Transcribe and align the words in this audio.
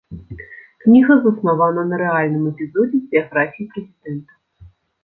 Кніга 0.83 1.17
заснавана 1.25 1.81
на 1.91 2.01
рэальным 2.05 2.49
эпізодзе 2.53 2.95
з 3.07 3.07
біяграфіі 3.13 3.71
прэзідэнта. 3.77 4.33